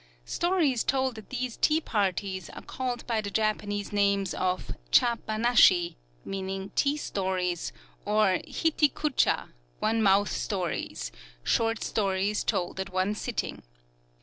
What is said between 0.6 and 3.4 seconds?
told at these tea parties are called by the